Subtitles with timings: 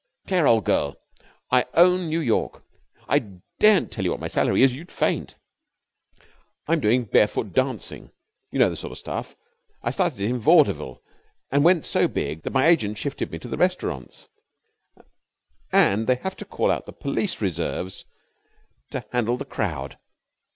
[0.25, 0.99] Claire, old girl,
[1.51, 2.63] I own New York.
[3.07, 3.19] I
[3.59, 4.73] daren't tell you what my salary is.
[4.73, 5.35] You'd faint.
[6.67, 8.09] I'm doing barefoot dancing.
[8.49, 9.35] You know the sort of stuff.
[9.83, 11.03] I started it in vaudeville,
[11.51, 14.27] and went so big that my agent shifted me to the restaurants,
[15.71, 18.05] and they have to call out the police reserves
[18.89, 19.99] to handle the crowd.